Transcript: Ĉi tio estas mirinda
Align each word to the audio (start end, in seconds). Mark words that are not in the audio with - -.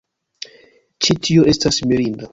Ĉi 1.07 1.19
tio 1.29 1.47
estas 1.55 1.79
mirinda 1.93 2.29